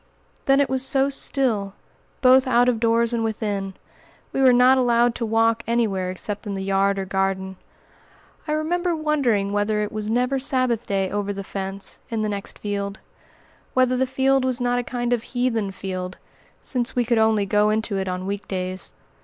[0.45, 1.75] Then it was so still,
[2.21, 3.75] both out of doors and within!
[4.33, 7.55] We were not allowed to walk anywhere except in the yard or garden.
[8.47, 12.57] I remember wondering whether it was never Sabbath day over the fence, in the next
[12.57, 12.97] field;
[13.75, 16.17] whether the field was not a kind of heathen field,
[16.63, 18.93] since we could only go into it on week days.